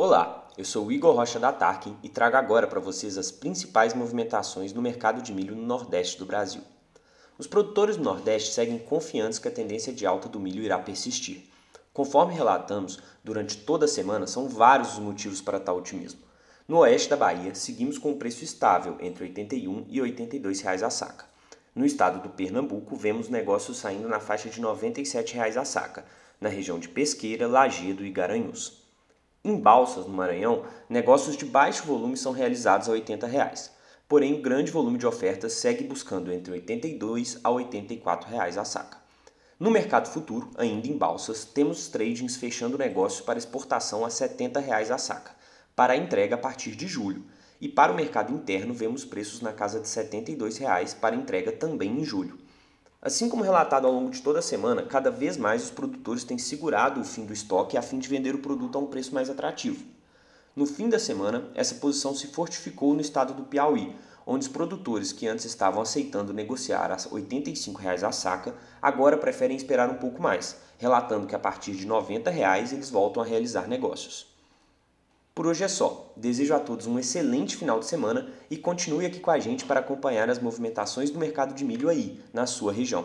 Olá, 0.00 0.48
eu 0.56 0.64
sou 0.64 0.92
Igor 0.92 1.12
Rocha 1.16 1.40
da 1.40 1.52
Tarkin 1.52 1.96
e 2.04 2.08
trago 2.08 2.36
agora 2.36 2.68
para 2.68 2.78
vocês 2.78 3.18
as 3.18 3.32
principais 3.32 3.94
movimentações 3.94 4.72
no 4.72 4.80
mercado 4.80 5.20
de 5.20 5.32
milho 5.32 5.56
no 5.56 5.66
Nordeste 5.66 6.20
do 6.20 6.24
Brasil. 6.24 6.62
Os 7.36 7.48
produtores 7.48 7.96
do 7.96 8.04
Nordeste 8.04 8.54
seguem 8.54 8.78
confiantes 8.78 9.40
que 9.40 9.48
a 9.48 9.50
tendência 9.50 9.92
de 9.92 10.06
alta 10.06 10.28
do 10.28 10.38
milho 10.38 10.62
irá 10.62 10.78
persistir. 10.78 11.50
Conforme 11.92 12.32
relatamos, 12.32 13.00
durante 13.24 13.56
toda 13.56 13.86
a 13.86 13.88
semana 13.88 14.28
são 14.28 14.48
vários 14.48 14.92
os 14.92 14.98
motivos 15.00 15.40
para 15.40 15.58
tal 15.58 15.78
otimismo. 15.78 16.20
No 16.68 16.78
oeste 16.78 17.10
da 17.10 17.16
Bahia, 17.16 17.52
seguimos 17.56 17.98
com 17.98 18.12
um 18.12 18.18
preço 18.20 18.44
estável 18.44 18.96
entre 19.00 19.24
R$ 19.24 19.30
81 19.30 19.84
e 19.88 20.00
82 20.00 20.60
reais 20.60 20.84
a 20.84 20.90
saca. 20.90 21.24
No 21.74 21.84
estado 21.84 22.22
do 22.22 22.28
Pernambuco, 22.28 22.94
vemos 22.94 23.28
negócios 23.28 23.78
saindo 23.78 24.08
na 24.08 24.20
faixa 24.20 24.48
de 24.48 24.60
97 24.60 25.34
reais 25.34 25.56
a 25.56 25.64
saca, 25.64 26.04
na 26.40 26.48
região 26.48 26.78
de 26.78 26.88
Pesqueira, 26.88 27.48
Lagedo 27.48 28.06
e 28.06 28.12
Garanhuns. 28.12 28.86
Em 29.44 29.56
Balsas, 29.56 30.04
no 30.04 30.12
Maranhão, 30.12 30.64
negócios 30.88 31.36
de 31.36 31.44
baixo 31.44 31.84
volume 31.84 32.16
são 32.16 32.32
realizados 32.32 32.88
a 32.88 32.92
80 32.92 33.24
reais, 33.28 33.70
porém 34.08 34.34
o 34.34 34.42
grande 34.42 34.72
volume 34.72 34.98
de 34.98 35.06
ofertas 35.06 35.52
segue 35.52 35.84
buscando 35.84 36.32
entre 36.32 36.52
R$ 36.52 36.58
82 36.58 37.38
a 37.44 37.50
84 37.50 38.28
reais 38.28 38.58
a 38.58 38.64
saca. 38.64 38.98
No 39.58 39.70
mercado 39.70 40.08
futuro, 40.08 40.50
ainda 40.56 40.88
em 40.88 40.98
Balsas, 40.98 41.44
temos 41.44 41.86
tradings 41.86 42.36
fechando 42.36 42.76
negócios 42.76 43.20
para 43.20 43.38
exportação 43.38 44.04
a 44.04 44.10
70 44.10 44.58
reais 44.58 44.90
a 44.90 44.98
saca, 44.98 45.30
para 45.74 45.92
a 45.92 45.96
entrega 45.96 46.34
a 46.34 46.38
partir 46.38 46.74
de 46.74 46.88
julho, 46.88 47.24
e 47.60 47.68
para 47.68 47.92
o 47.92 47.96
mercado 47.96 48.34
interno 48.34 48.74
vemos 48.74 49.04
preços 49.04 49.40
na 49.40 49.52
casa 49.52 49.78
de 49.78 49.86
72 49.86 50.58
reais 50.58 50.94
para 50.94 51.14
entrega 51.14 51.52
também 51.52 52.00
em 52.00 52.04
julho. 52.04 52.38
Assim 53.00 53.28
como 53.28 53.44
relatado 53.44 53.86
ao 53.86 53.92
longo 53.92 54.10
de 54.10 54.20
toda 54.20 54.40
a 54.40 54.42
semana, 54.42 54.82
cada 54.82 55.08
vez 55.08 55.36
mais 55.36 55.62
os 55.62 55.70
produtores 55.70 56.24
têm 56.24 56.36
segurado 56.36 57.00
o 57.00 57.04
fim 57.04 57.24
do 57.24 57.32
estoque 57.32 57.76
a 57.76 57.82
fim 57.82 57.96
de 57.96 58.08
vender 58.08 58.34
o 58.34 58.40
produto 58.40 58.76
a 58.76 58.80
um 58.80 58.88
preço 58.88 59.14
mais 59.14 59.30
atrativo. 59.30 59.84
No 60.56 60.66
fim 60.66 60.88
da 60.88 60.98
semana, 60.98 61.48
essa 61.54 61.76
posição 61.76 62.12
se 62.12 62.26
fortificou 62.26 62.94
no 62.94 63.00
estado 63.00 63.32
do 63.34 63.44
Piauí, 63.44 63.94
onde 64.26 64.46
os 64.46 64.52
produtores 64.52 65.12
que 65.12 65.28
antes 65.28 65.44
estavam 65.44 65.80
aceitando 65.80 66.34
negociar 66.34 66.90
a 66.90 66.96
85 67.08 67.80
reais 67.80 68.02
a 68.02 68.10
saca, 68.10 68.52
agora 68.82 69.16
preferem 69.16 69.56
esperar 69.56 69.88
um 69.88 69.98
pouco 69.98 70.20
mais, 70.20 70.56
relatando 70.76 71.28
que 71.28 71.36
a 71.36 71.38
partir 71.38 71.76
de 71.76 71.86
90 71.86 72.28
reais 72.30 72.72
eles 72.72 72.90
voltam 72.90 73.22
a 73.22 73.26
realizar 73.26 73.68
negócios. 73.68 74.37
Por 75.38 75.46
hoje 75.46 75.62
é 75.62 75.68
só. 75.68 76.12
Desejo 76.16 76.52
a 76.52 76.58
todos 76.58 76.88
um 76.88 76.98
excelente 76.98 77.56
final 77.56 77.78
de 77.78 77.86
semana 77.86 78.28
e 78.50 78.56
continue 78.56 79.06
aqui 79.06 79.20
com 79.20 79.30
a 79.30 79.38
gente 79.38 79.64
para 79.64 79.78
acompanhar 79.78 80.28
as 80.28 80.40
movimentações 80.40 81.10
do 81.10 81.18
mercado 81.20 81.54
de 81.54 81.64
milho 81.64 81.88
aí, 81.88 82.20
na 82.32 82.44
sua 82.44 82.72
região. 82.72 83.04